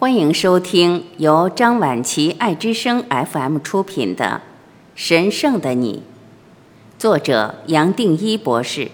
[0.00, 4.40] 欢迎收听由张晚琪爱之声 FM 出品的
[4.94, 6.02] 《神圣的你》，
[6.98, 8.90] 作者杨定一博士，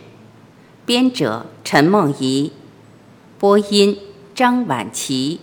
[0.85, 2.51] 编者陈梦怡，
[3.39, 3.97] 播音
[4.35, 5.39] 张晚琪。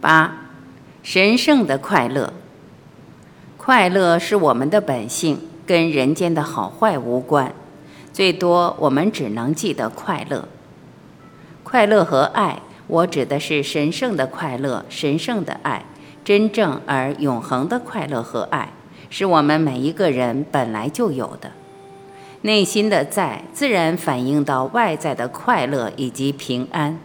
[0.00, 0.48] 八，
[1.02, 2.32] 神圣的快乐。
[3.58, 5.38] 快乐是我们的本性。
[5.66, 7.52] 跟人间的好坏无关，
[8.12, 10.48] 最多我们只能记得快乐。
[11.62, 15.84] 快乐和爱，我指的是神圣的快乐、神圣的爱，
[16.24, 18.72] 真正而永恒的快乐和爱，
[19.10, 21.52] 是我们每一个人本来就有的。
[22.42, 26.98] 内心的在，自然反映到外在的快乐以及平安。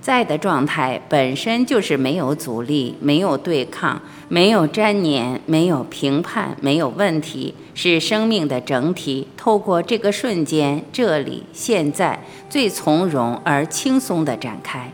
[0.00, 9.28] 在的状态本身就是没有阻力、没有对抗、没有粘黏、没有评判、没有问题，是生命的整体。
[9.36, 14.92] 透过这个瞬间，这里现在最从容而轻松地展开，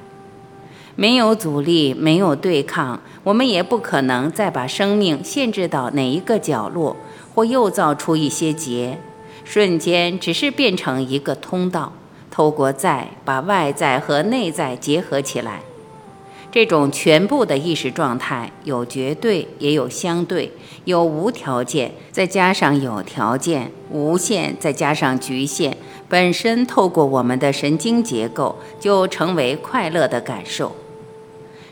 [0.97, 6.97] 没有阻力、没有对抗，我们也不可能再把生命限制到哪一个角落，
[7.34, 8.98] 或又造出一些结。
[9.44, 11.92] 瞬间只是变成一个通道。
[12.31, 15.62] 透过在把外在和内在结合起来，
[16.53, 20.51] 这种全部的意识状态有绝对，也有相对，
[20.84, 25.77] 有无条件，再加上有条件，无限再加上局限，
[26.09, 30.75] 本身透过我们的神经结构就成为快乐的感受。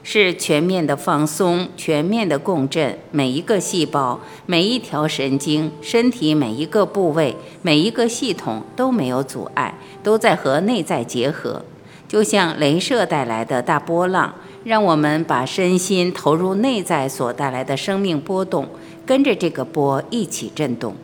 [0.05, 11.63] 是全面的放松，全面的共振，每一个细胞、每一条神经、身体每一个部位、每一个系统都没有阻碍，都在和内在结合，
[12.09, 18.69] 就像镭射带来的大波浪，让我们把身心投入内在所带来的生命波动，
[19.07, 20.97] 跟着这个波一起震动。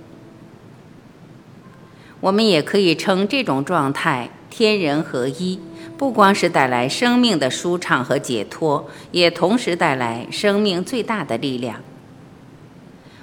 [2.21, 5.61] 我们也可以称这种状态天人合一。
[5.97, 11.77] 不光是带来生命的舒畅和解脱，也同时带来生命最大的力量。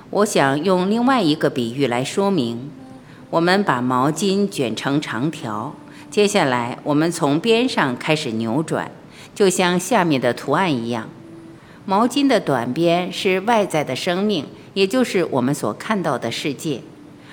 [0.10, 2.72] 我想用另外一个比喻来说明：
[3.30, 5.76] 我们把毛巾卷成长条，
[6.12, 8.92] 接下来我们从边上开始扭转，
[9.34, 11.08] 就像下面的图案一样。
[11.86, 16.82] 毛巾的短边是外在的生命，也就是我们所看到的世界；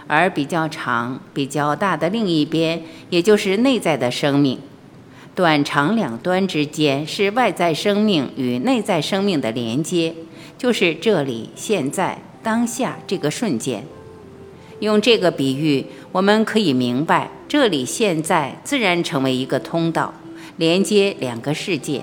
[0.06, 2.80] 而比较长、比较大的另一边，
[3.10, 4.60] 也就是内在的生命。
[5.34, 10.14] 短长两端之间是外在生命与内在生命的连接，
[10.56, 13.82] 就是这里、现在、当下这个瞬间。
[14.80, 20.14] 用这个比喻，我们可以明白，这里现在自然成为一个通道，
[20.56, 22.02] 连接两个世界。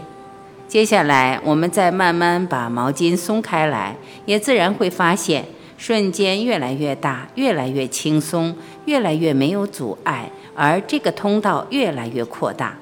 [0.68, 5.46] 接下来，我们再慢慢把毛巾松开来，也自然会发现，
[5.78, 12.78] 瞬间越来越大，越来越轻松，越来越没有阻碍，而这个通道越来越扩大。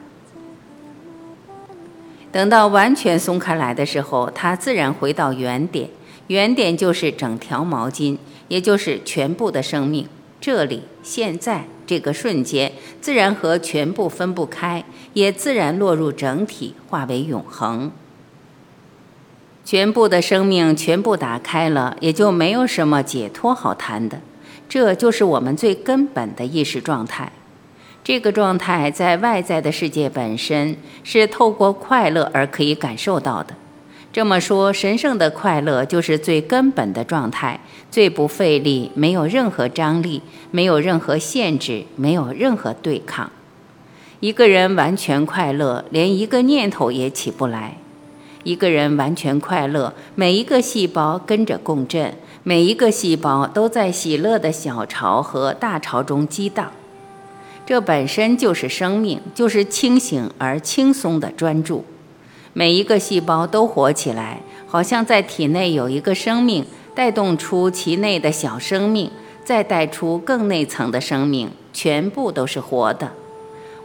[2.31, 5.87] 等到完全松开来的时候，它自然回到原点。
[6.27, 8.17] 原点就是整条毛巾，
[8.47, 10.07] 也就是全部的生命。
[10.39, 14.83] 这里、现在这个瞬间，自然和全部分不开，
[15.13, 17.91] 也自然落入整体，化为永恒。
[19.63, 24.19] 全部的生命全部打开了，也就没有什么解脱好谈的。
[24.67, 27.31] 这就是我们最根本的意识状态。
[28.03, 33.55] 这个状态在外在的世界本身是透过快乐而可以感受到的。
[34.13, 37.59] 这么说，神圣的快乐就是最根本的状态，
[37.89, 43.31] 最不费力，没有任何张力，没有任何限制，没有任何对抗。
[44.19, 47.77] 一个人完全快乐，连一个念头也起不来。
[48.43, 52.13] 一个人完全快乐，每一个细胞跟着共振，
[52.43, 56.71] 每一个细胞都在喜乐的小潮和大潮中激荡。
[57.65, 61.83] 这本身就是生命，就是清醒而轻松的专注。
[62.53, 69.09] 每一个细胞都活起来，好像在体内有一个生命，带动出其内的小生命，
[69.43, 73.11] 再带出更内层的生命，全部都是活的。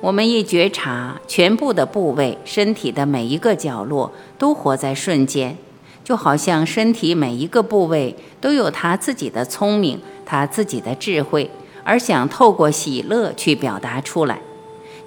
[0.00, 5.56] 我们一觉察，全部的部位、身体的每一个角落都活在瞬间，
[6.04, 11.50] 就好像身体每一个部位都有他自己的聪明，他自己的智慧。
[11.82, 14.38] 而想透过喜乐去表达出来，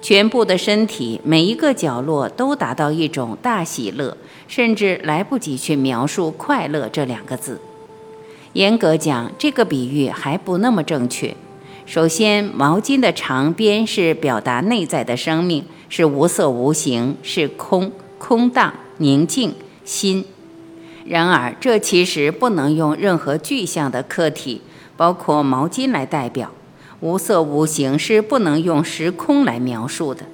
[0.02, 4.16] 全部的身体每一个角落都达到一种大喜乐，
[4.48, 7.60] 甚至来不及去描述快乐这两个字。
[8.52, 11.34] 严格讲，这个比喻还不那么正确。
[11.86, 19.54] 首先，毛巾的长边是表达内在的生命，是无色无形，是空、空荡、宁静、
[19.84, 20.24] 心。
[21.06, 24.60] 然而，这其实不能用任何具象的客体。
[24.94, 26.52] 包括毛巾来代表。
[27.02, 30.24] 无色无形是不能用时空来描述的。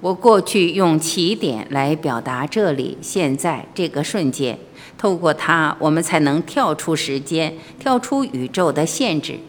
[0.00, 4.56] 我过去用起点来表达这里、现在这个瞬间，
[4.96, 9.40] 透过它，我们才能跳出时间，跳出宇宙的限制。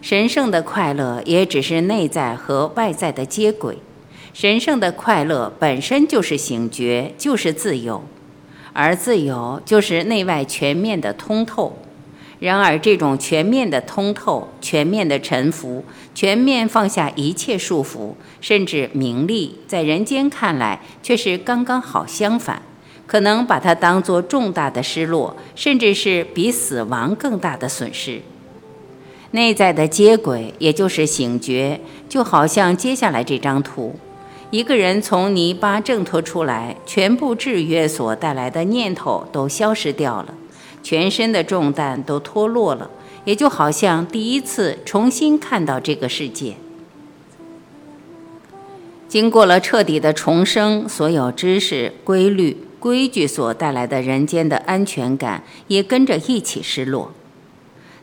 [0.00, 3.78] 神圣的快乐也只是内在和外在的接轨。
[4.32, 8.04] 神圣的快乐本身就是醒觉，就是自由，
[8.72, 11.76] 而自由就是内外全面的通透。
[12.40, 15.84] 然而，这种全面的通透、全面的臣服、
[16.14, 22.60] 全面放下一切束缚，甚至名利，在人间看来却是刚刚好相反，
[23.06, 28.20] 可能把它当作重大的失落，甚至是比死亡更大的损失。
[29.30, 33.96] 内在的接轨，也就是醒觉，就好像接下来这张图：
[34.50, 40.34] 一个人从泥巴挣脱出来，全部制约所带来的念头都消失掉了。
[40.84, 42.90] 全身的重担都脱落了，
[43.24, 46.54] 也就好像第一次重新看到这个世界。
[49.08, 57.12] 经过了彻底的重生，所有知识、规律、规矩所带来的人间的安全感也跟着一起失落。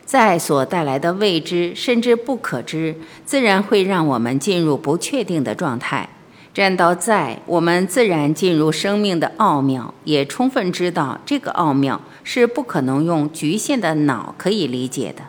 [0.04, 6.08] 在所带来的未知甚至不可知，自然会让我们进入不确定的状态。
[6.54, 15.22] 站到在，我们自然进入生命的奥妙，也充分知道这个奥妙是不可能用局限的脑可以理解的。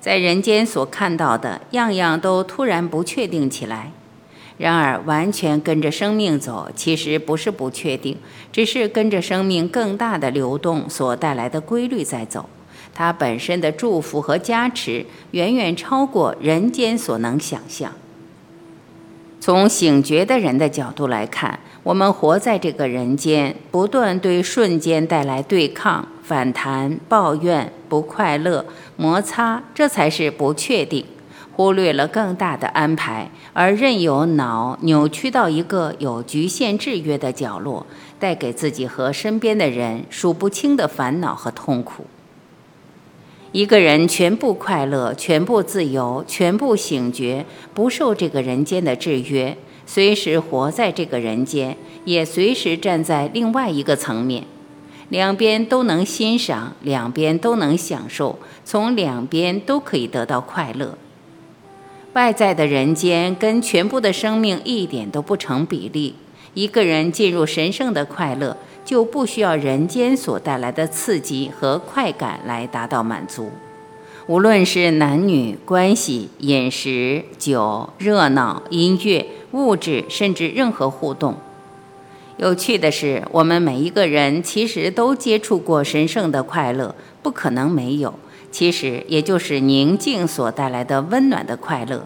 [0.00, 3.90] 在人间所看到的样样都突然不确定起来。
[4.56, 8.16] 然而，完全跟着生命走，其实不是不确定，
[8.52, 12.48] 只是跟着生命更大的流动所带来的规律在走。
[12.94, 17.92] 它本身的祝福和加持，远远超过人间所能想象。
[19.44, 28.64] 从醒觉的人的角度来看，我们活在这个人间，不断对瞬间带来对抗、反弹、抱怨、不快乐、
[28.96, 31.04] 摩擦，这才是不确定。
[31.52, 37.84] 忽略了更大的安排，而任由脑扭曲到一个有局限制约的角落，
[38.18, 42.06] 带给自己和身边的人数不清的烦恼和痛苦。
[43.54, 49.56] 一个人全部快乐，全部自由，全部醒觉，不受这个人间的制约，
[49.86, 54.42] 随时活在这个人间，也随时站在另外一个层面，
[55.08, 60.98] 两边都能欣赏，两边都能享受，从两边都可以得到快乐。
[62.14, 66.16] 外在的人间跟全部的生命一点都不成比例。
[66.54, 68.56] 一个人进入神圣的快乐。
[68.84, 73.50] 就不需要人间所带来的刺激和快感来达到满足，
[74.26, 81.36] 无论是男女关系、饮食、酒、热闹、音乐、物质，甚至任何互动。
[82.36, 88.12] 有趣的是，我们每一个人其实都接触过神圣的快乐，不可能没有。
[88.52, 92.04] 其实也就是宁静所带来的温暖的快乐，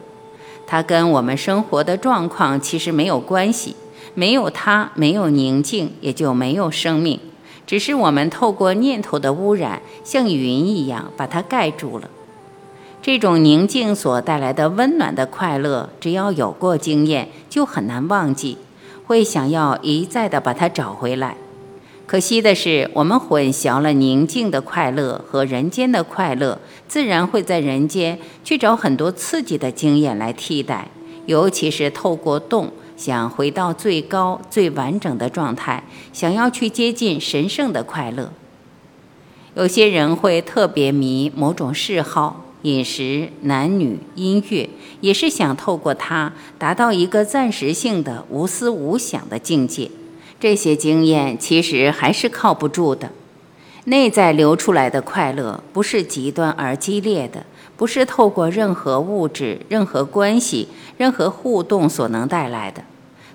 [0.65, 3.75] 它跟我们生活的状况其实没有关系。
[4.19, 7.21] 没有它，没有宁静，也就没有生命。
[7.65, 12.11] 只是我们透过念头的污染，像云一样把它盖住了。
[13.01, 18.59] 这种宁静所带来的温暖的快乐，只要有过经验，就很难忘记，
[19.07, 21.37] 会想要一再的把它找回来。
[22.05, 30.89] 可惜的是，我们混淆了宁静的快乐和人间的快乐，自然会在人间去找很多刺激的经验来替代，
[31.27, 32.73] 尤其是透过动。
[32.99, 38.33] 想回到最高、最完整的状态，想要去接近神圣的快乐。
[39.55, 44.69] 有些人会特别迷某种嗜好、饮食、男女、音乐，
[45.01, 49.91] 也是想透过它达到一个暂时性的无思无想的境界。
[50.41, 53.11] 这些经验其实还是靠不住的。
[53.85, 57.47] 内在流出来的快乐，不是极端而激烈的。
[57.79, 60.69] 不是透过任何物质、任何关系、
[60.99, 62.83] 任何互动所能带来的。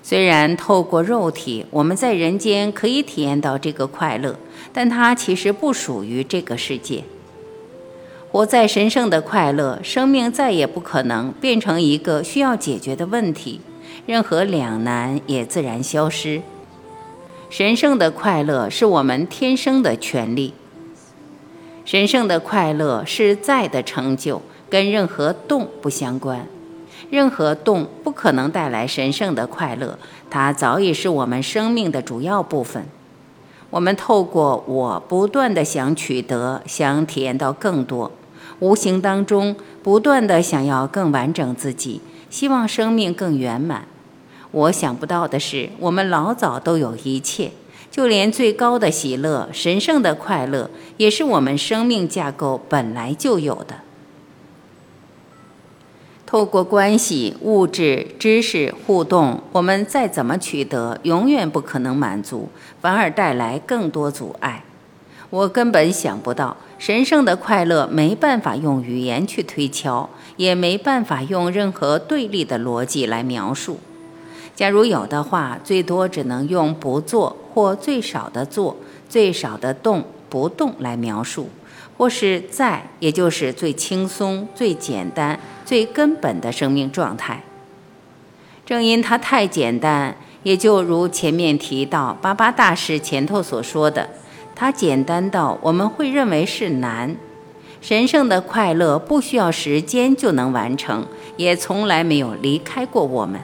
[0.02, 4.36] 虽然透过肉体，我们在人间可以体验到这个快乐，
[4.70, 7.04] 但它其实不属于这个世界。
[8.30, 13.60] 活在神圣的快乐，生命再也不可能变成一个需要解决的问题，
[14.04, 16.42] 任何两难也自然消失。
[17.48, 20.52] 神圣的快乐是我们天生的权利。
[21.84, 26.46] 神圣的快乐是在的成就，跟任何动不相关，
[27.10, 29.98] 任何动不可能带来神圣的快乐。
[30.30, 32.86] 它早已是我们生命的主要部分。
[33.68, 38.10] 我们透过我不断的想取得，想体验到更多，
[38.60, 42.00] 无形当中不断的想要更完整自己，
[42.30, 43.86] 希望生命更圆满。
[44.52, 47.50] 我想不到的是，我们老早都有一切。
[47.94, 53.76] 就连最高的喜乐、神圣的快乐，也是我们生命架构本来就有的。
[56.26, 62.48] 透过关系、物质、知识互动，我们再怎么取得，永远不可能满足，
[62.80, 64.64] 反而带来更多阻碍。
[65.30, 73.78] 我根本想不到，神圣的快乐没办法用语言去推敲，也没办法用任何对立的逻辑来描述。
[74.56, 78.76] 假如有的话，最多只能用不做或最少的做、
[79.08, 81.48] 最少的动不动来描述。
[81.96, 87.44] 或是在，也就是最轻松、最简单、最根本的生命状态。
[88.66, 94.08] 正因它太简单，也就如前面提到巴巴大师前头所说的，
[94.56, 97.14] 它简单到我们会认为是难。
[97.80, 101.06] 神圣的快乐不需要时间就能完成，
[101.36, 103.40] 也从来没有离开过我们。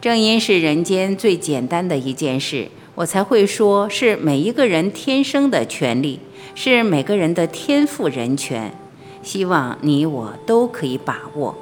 [0.00, 6.20] 正因是人间最简单的一件事，我才会说是每一个人天生的权利。
[6.54, 8.76] 是每个人的天赋人权，
[9.22, 11.56] 希望你我都可以把握。